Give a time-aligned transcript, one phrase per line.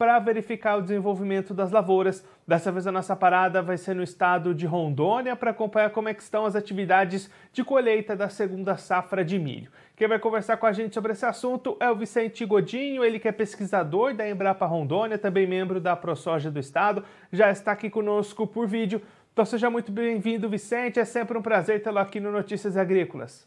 [0.00, 2.24] para verificar o desenvolvimento das lavouras.
[2.48, 6.12] Dessa vez a nossa parada vai ser no estado de Rondônia para acompanhar como é
[6.12, 9.70] estão as atividades de colheita da segunda safra de milho.
[9.94, 13.28] Quem vai conversar com a gente sobre esse assunto é o Vicente Godinho, ele que
[13.28, 18.46] é pesquisador da Embrapa Rondônia, também membro da ProSoja do estado, já está aqui conosco
[18.46, 19.02] por vídeo.
[19.34, 23.46] Então seja muito bem-vindo, Vicente, é sempre um prazer tê-lo aqui no Notícias Agrícolas.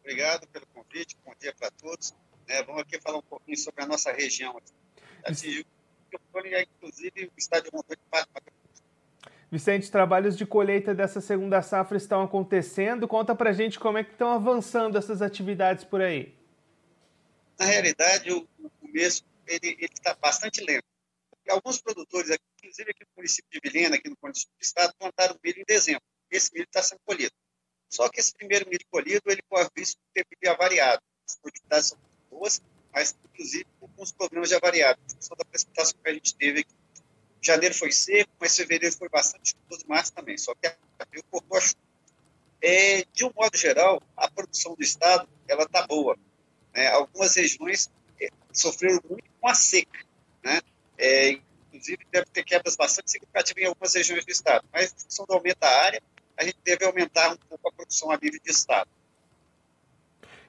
[0.00, 2.12] Obrigado pelo convite, bom dia para todos.
[2.46, 4.87] É, vamos aqui falar um pouquinho sobre a nossa região atingiu,
[6.62, 7.98] inclusive, o estado de Rondônia
[9.50, 13.08] Vicente, trabalhos de colheita dessa segunda safra estão acontecendo.
[13.08, 16.34] Conta pra gente como é que estão avançando essas atividades por aí.
[17.58, 20.84] Na realidade, o, o começo ele está bastante lento.
[21.48, 25.34] Alguns produtores, aqui, inclusive aqui no município de Vilhena, aqui no município do estado, plantaram
[25.42, 26.02] milho em dezembro.
[26.30, 27.32] Esse milho está sendo colhido.
[27.88, 31.00] Só que esse primeiro milho colhido, ele corre risco de ter milho avariado.
[31.26, 31.98] As produtividades são
[32.30, 32.60] boas,
[32.92, 36.60] mas inclusive com os problemas de avariado, em função da precipitação que a gente teve
[36.60, 36.74] aqui.
[37.40, 41.60] Janeiro foi seco, mas fevereiro foi bastante chuvoso, março também, só que abril cortou a
[41.60, 41.78] chuva.
[42.60, 46.16] É, de um modo geral, a produção do estado ela está boa.
[46.74, 46.88] Né?
[46.88, 47.88] Algumas regiões
[48.20, 50.04] é, sofreram muito com a seca,
[50.42, 50.60] né?
[50.96, 51.30] É,
[51.68, 55.34] inclusive deve ter quebras bastante significativas em algumas regiões do estado, mas em função do
[55.34, 56.02] aumento da área,
[56.36, 58.90] a gente deve aumentar um pouco a produção a nível de estado.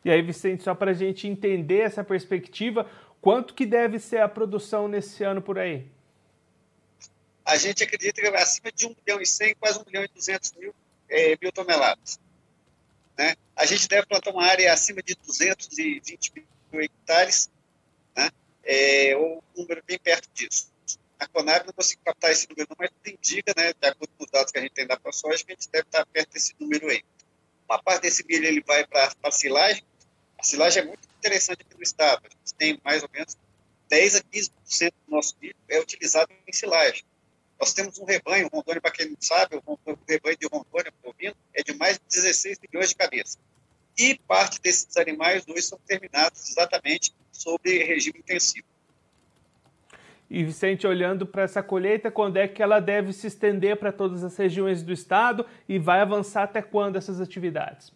[0.04, 2.90] E aí, Vicente, só para a gente entender essa perspectiva,
[3.22, 5.86] quanto que deve ser a produção nesse ano por aí?
[7.46, 10.54] A gente acredita que acima de 1 milhão e 100, quase 1 milhão e 200
[10.54, 10.74] mil,
[11.10, 12.20] é, mil toneladas.
[13.18, 13.36] Né?
[13.56, 16.34] A gente deve plantar uma área acima de 220
[16.72, 17.50] mil hectares,
[18.16, 18.30] né?
[18.64, 20.70] é, ou um número bem perto disso.
[21.20, 24.52] A Conab não consigo captar esse número, mas indica, né, de acordo com os dados
[24.54, 27.04] que a gente tem da ProSoja, que a gente deve estar perto desse número aí.
[27.70, 29.84] Uma parte desse milho ele vai para a silagem,
[30.38, 32.26] a silagem é muito interessante aqui no estado.
[32.26, 33.38] A gente tem mais ou menos
[33.90, 37.04] 10 a 15% do nosso milho é utilizado em silagem.
[37.60, 41.62] Nós temos um rebanho, Rondônia, para quem não sabe, o, rebanho de Rondônia, bovino, é
[41.62, 43.38] de mais de 16 milhões de cabeças.
[43.98, 48.66] E parte desses animais hoje são terminados exatamente sobre regime intensivo.
[50.30, 54.24] E Vicente, olhando para essa colheita, quando é que ela deve se estender para todas
[54.24, 57.92] as regiões do estado e vai avançar até quando essas atividades?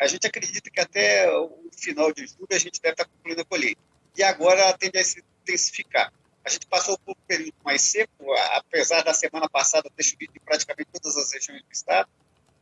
[0.00, 3.44] a gente acredita que até o final de julho a gente deve estar concluindo a
[3.44, 3.80] colheita.
[4.16, 6.12] E agora ela tende a se intensificar.
[6.44, 10.44] A gente passou por um período mais seco, apesar da semana passada ter chovido em
[10.44, 12.08] praticamente todas as regiões do estado.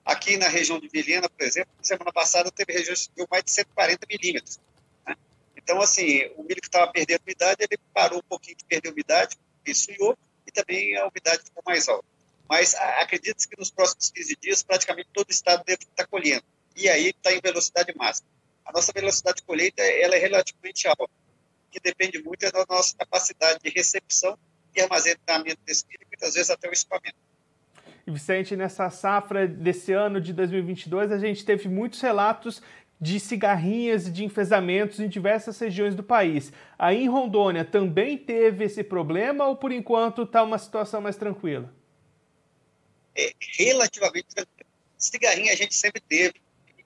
[0.05, 4.07] Aqui na região de Vilhena, por exemplo, semana passada teve regiões que mais de 140
[4.09, 4.61] milímetros.
[5.07, 5.17] Né?
[5.63, 9.37] Então, assim, o milho que estava perdendo umidade, ele parou um pouquinho de perder umidade,
[9.65, 12.05] esfriou, e também a umidade ficou mais alta.
[12.49, 16.45] Mas acredito que nos próximos 15 dias, praticamente todo o estado deve estar colhendo
[16.77, 18.29] e aí está em velocidade máxima.
[18.65, 21.09] A nossa velocidade de colheita ela é relativamente alta,
[21.71, 24.39] que depende muito da nossa capacidade de recepção
[24.75, 27.17] e armazenamento desse milho, muitas vezes até o escoamento.
[28.07, 32.61] Vicente, nessa safra desse ano de 2022, a gente teve muitos relatos
[33.03, 36.53] de cigarrinhas e de enfesamentos em diversas regiões do país.
[36.79, 41.75] Aí em Rondônia também teve esse problema ou por enquanto está uma situação mais tranquila?
[43.17, 44.71] É, relativamente tranquila.
[44.97, 46.35] Cigarrinha a gente sempre teve,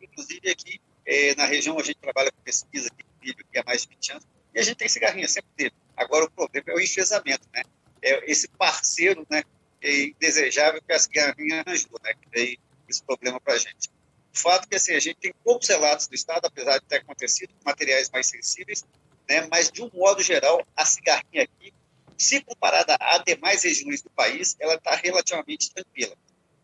[0.01, 2.89] Inclusive aqui é, na região a gente trabalha com pesquisa
[3.21, 5.73] milho que é mais de 20 anos, e a gente tem cigarrinha, sempre teve.
[5.95, 7.63] Agora o problema é o enfesamento, né?
[8.01, 9.43] É esse parceiro, né,
[9.83, 12.15] é indesejável que a cigarrinha arranjou, né?
[12.15, 13.91] Que tem esse problema para a gente.
[14.37, 16.97] O fato é que assim, a gente tem poucos relatos do Estado, apesar de ter
[16.97, 18.85] acontecido com materiais mais sensíveis,
[19.27, 19.49] né?
[19.51, 21.73] mas de um modo geral, a cigarrinha aqui,
[22.19, 26.15] se comparada a demais regiões do país, ela está relativamente tranquila.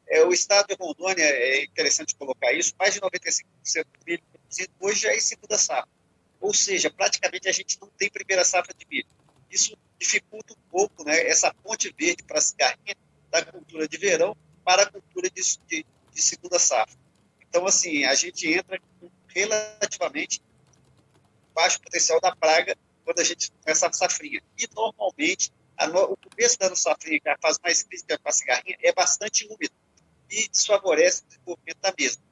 [0.07, 3.45] É, o estado de Rondônia, é interessante colocar isso, mais de 95%
[3.85, 5.89] do milho produzido hoje já é em segunda safra.
[6.43, 9.09] Ou seja, praticamente a gente não tem primeira safra de milho.
[9.51, 12.97] Isso dificulta um pouco né, essa ponte verde para a cigarrinha
[13.31, 17.02] da cultura de verão para a cultura de, de, de segunda safra.
[17.53, 20.41] Então, assim, a gente entra com relativamente
[21.55, 24.43] baixo potencial da praga quando a gente começa a safrinha.
[24.59, 25.53] E, normalmente,
[25.93, 28.91] no, o começo da safrinha, que é a fase mais crítica para a cigarrinha, é
[28.91, 29.75] bastante úmido
[30.31, 32.23] e desfavorece o desenvolvimento da mesma.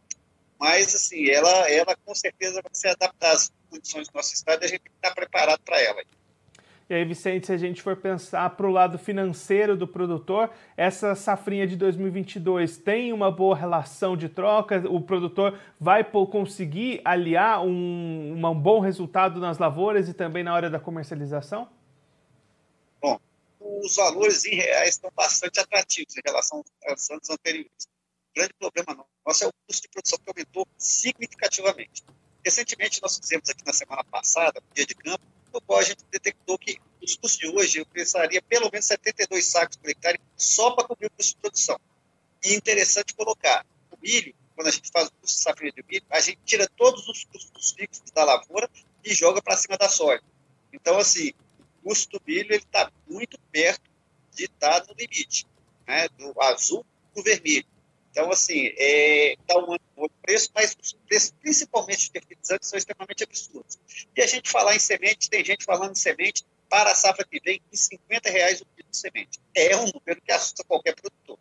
[0.59, 4.65] Mas, assim, ela, ela com certeza vai se adaptar às condições do nosso estado e
[4.65, 6.03] a gente estar preparado para ela.
[6.91, 11.15] E aí, Vicente, se a gente for pensar para o lado financeiro do produtor, essa
[11.15, 14.83] safrinha de 2022 tem uma boa relação de troca?
[14.91, 20.69] O produtor vai conseguir aliar um, um bom resultado nas lavouras e também na hora
[20.69, 21.69] da comercialização?
[23.01, 23.21] Bom,
[23.61, 27.87] os valores em reais estão bastante atrativos em relação aos anos anteriores.
[28.33, 32.03] O grande problema nosso é o custo de produção que aumentou significativamente.
[32.45, 35.23] Recentemente, nós fizemos aqui na semana passada, dia de campo,
[35.53, 39.45] no qual a gente detectou que os custos de hoje eu precisaria pelo menos 72
[39.47, 41.81] sacos por hectare só para cobrir o custo de produção.
[42.45, 46.05] E interessante colocar, o milho, quando a gente faz o custo de safra de milho,
[46.11, 48.69] a gente tira todos os custos fixos da lavoura
[49.05, 50.23] e joga para cima da soja.
[50.73, 53.91] Então, assim, o custo do milho está muito perto
[54.35, 55.47] de estar no limite,
[55.87, 57.67] né, do azul para o vermelho.
[58.11, 62.77] Então, assim, está é, tá um outro preço, mas os preços, principalmente de fertilizantes, são
[62.77, 63.79] extremamente absurdos.
[64.17, 67.41] E a gente falar em semente, tem gente falando em semente para a safra que
[67.45, 69.39] vem em 50 reais o quilo de semente.
[69.55, 71.39] É um número que assusta qualquer produtor.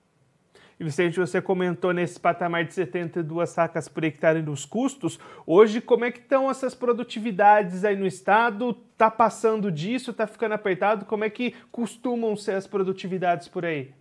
[0.79, 5.19] E Vicente, você comentou nesse patamar de 72 sacas por hectare nos custos.
[5.45, 8.77] Hoje, como é que estão essas produtividades aí no estado?
[8.93, 10.11] Está passando disso?
[10.11, 11.05] Está ficando apertado?
[11.05, 13.93] Como é que costumam ser as produtividades por aí?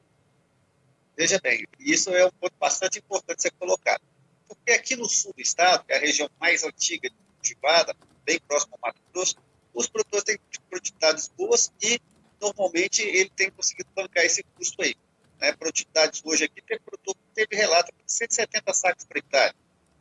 [1.18, 4.00] Veja bem, isso é um ponto bastante importante ser colocado.
[4.46, 7.92] Porque aqui no sul do estado, que é a região mais antiga cultivada,
[8.24, 9.34] bem próximo ao Mato Grosso,
[9.74, 10.38] os produtores têm
[10.70, 12.00] produtividades boas e,
[12.40, 14.94] normalmente, ele tem conseguido bancar esse custo aí.
[15.40, 15.52] Né?
[15.54, 19.56] Produtividades hoje aqui, tem produtor teve relato de 170 sacos por hectare,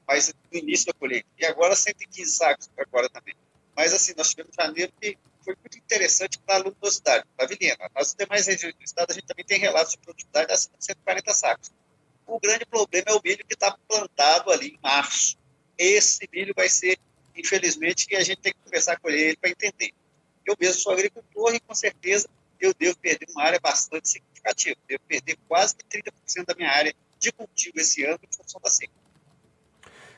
[0.07, 1.27] mas no início da colheita.
[1.39, 3.33] E agora 115 sacos agora também.
[3.75, 5.17] Mas, assim, nós tivemos janeiro que
[5.47, 7.89] foi muito interessante para a luminosidade, para a Vilhena.
[7.95, 11.33] Nas demais regiões do estado, a gente também tem relatos de produtividade acima de 140
[11.33, 11.71] sacos.
[12.25, 15.38] O grande problema é o milho que está plantado ali em março.
[15.77, 16.99] Esse milho vai ser,
[17.33, 19.94] infelizmente, que a gente tem que conversar com ele para entender.
[20.45, 22.27] Eu mesmo sou agricultor e, com certeza,
[22.59, 24.75] eu devo perder uma área bastante significativa.
[24.85, 28.91] Devo perder quase 30% da minha área de cultivo esse ano em função da seca.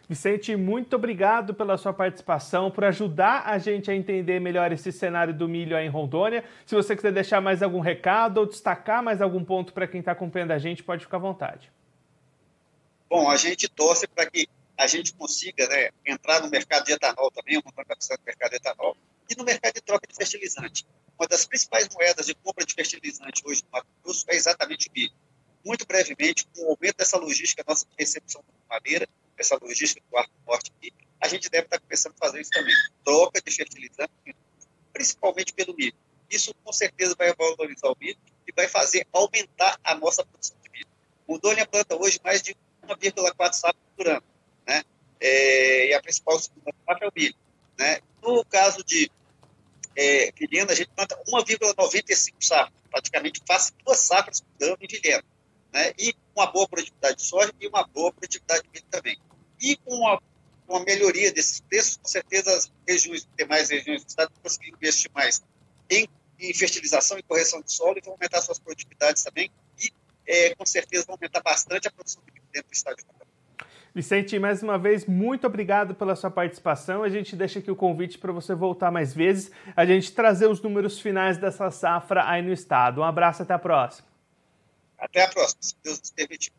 [0.09, 5.31] Vicente, muito obrigado pela sua participação, por ajudar a gente a entender melhor esse cenário
[5.31, 6.43] do milho aí em Rondônia.
[6.65, 10.13] Se você quiser deixar mais algum recado ou destacar mais algum ponto para quem está
[10.13, 11.71] acompanhando a gente, pode ficar à vontade.
[13.07, 17.29] Bom, a gente torce para que a gente consiga né, entrar no mercado de etanol
[17.29, 18.97] também, o Rondônia está precisando do mercado de etanol,
[19.29, 20.87] e no mercado de troca de fertilizante.
[21.19, 24.91] Uma das principais moedas de compra de fertilizante hoje no Mato Grosso é exatamente o
[24.91, 25.13] milho.
[25.63, 29.07] Muito brevemente, com o aumento dessa logística, nossa recepção de madeira,
[29.39, 32.73] essa logística do Arco Norte aqui, a gente deve estar começando a fazer isso também.
[33.03, 34.35] Troca de fertilizante,
[34.93, 35.95] principalmente pelo milho.
[36.29, 40.69] Isso com certeza vai valorizar o milho e vai fazer aumentar a nossa produção de
[40.69, 40.87] milho.
[41.27, 42.55] Rondônia planta hoje mais de
[42.87, 44.23] 1,4 safras por ano,
[44.67, 44.83] né?
[45.19, 47.35] É, e a principal segunda é o milho,
[47.77, 47.99] né?
[48.21, 49.11] No caso de
[49.95, 55.23] é, Vilhena, a gente planta 1,95 safras, praticamente faz duas safras por ano em Vilhena,
[55.73, 55.93] né?
[55.97, 59.19] E uma boa produtividade de soja e uma boa produtividade de milho também.
[59.61, 60.19] E com a,
[60.67, 64.73] com a melhoria desses preços, com certeza as regiões, demais regiões do estado vão conseguir
[64.73, 65.43] investir mais
[65.89, 66.07] em,
[66.39, 69.91] em fertilização e correção de solo e vão aumentar suas produtividades também e,
[70.27, 73.29] é, com certeza, vão aumentar bastante a produção de dentro do estado de Rondônia.
[73.93, 77.03] Vicente, mais uma vez, muito obrigado pela sua participação.
[77.03, 80.61] A gente deixa aqui o convite para você voltar mais vezes, a gente trazer os
[80.61, 83.01] números finais dessa safra aí no estado.
[83.01, 84.07] Um abraço, até a próxima.
[84.97, 86.51] Até a próxima, se Deus nos permitir.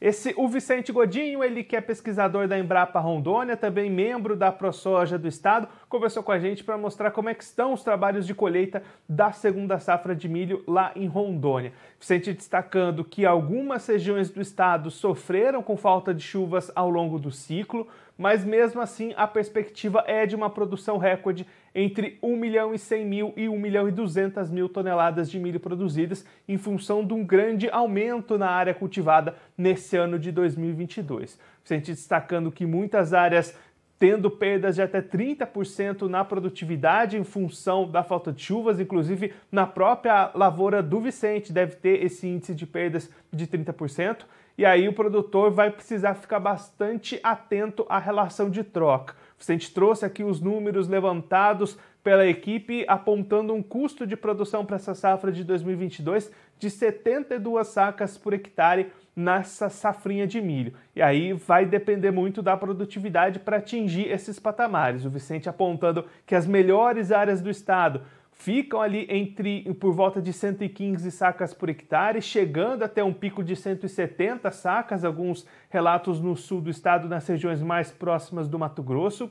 [0.00, 5.18] Esse, o Vicente Godinho, ele que é pesquisador da Embrapa Rondônia, também membro da ProSoja
[5.18, 8.34] do Estado, conversou com a gente para mostrar como é que estão os trabalhos de
[8.34, 11.74] colheita da segunda safra de milho lá em Rondônia.
[11.98, 17.30] Vicente destacando que algumas regiões do estado sofreram com falta de chuvas ao longo do
[17.30, 17.86] ciclo,
[18.20, 23.06] mas mesmo assim a perspectiva é de uma produção recorde entre 1 milhão e 100
[23.06, 27.24] mil e 1 milhão e 200 mil toneladas de milho produzidas, em função de um
[27.24, 31.38] grande aumento na área cultivada nesse ano de 2022.
[31.62, 33.56] Vicente destacando que muitas áreas
[34.00, 39.66] tendo perdas de até 30% na produtividade em função da falta de chuvas, inclusive na
[39.66, 44.24] própria lavoura do Vicente deve ter esse índice de perdas de 30%,
[44.56, 49.12] e aí o produtor vai precisar ficar bastante atento à relação de troca.
[49.36, 54.76] O Vicente trouxe aqui os números levantados pela equipe apontando um custo de produção para
[54.76, 58.90] essa safra de 2022 de 72 sacas por hectare
[59.20, 60.72] nessa safrinha de milho.
[60.96, 65.04] E aí vai depender muito da produtividade para atingir esses patamares.
[65.04, 70.32] O Vicente apontando que as melhores áreas do estado ficam ali entre por volta de
[70.32, 76.62] 115 sacas por hectare, chegando até um pico de 170 sacas, alguns relatos no sul
[76.62, 79.30] do estado, nas regiões mais próximas do Mato Grosso.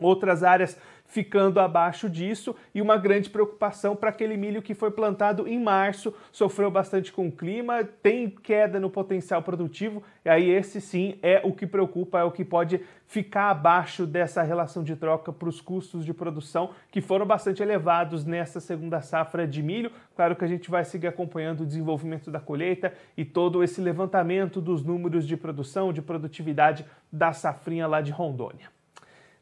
[0.00, 0.78] Outras áreas
[1.08, 6.14] ficando abaixo disso e uma grande preocupação para aquele milho que foi plantado em março,
[6.30, 11.40] sofreu bastante com o clima, tem queda no potencial produtivo, e aí esse sim é
[11.42, 15.62] o que preocupa, é o que pode ficar abaixo dessa relação de troca para os
[15.62, 19.90] custos de produção que foram bastante elevados nessa segunda safra de milho.
[20.14, 24.60] Claro que a gente vai seguir acompanhando o desenvolvimento da colheita e todo esse levantamento
[24.60, 28.77] dos números de produção, de produtividade da safrinha lá de Rondônia.